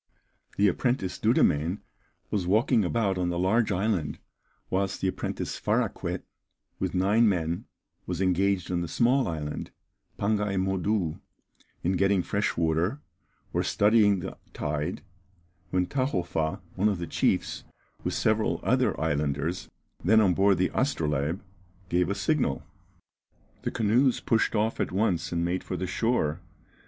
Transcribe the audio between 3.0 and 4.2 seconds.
on the large island,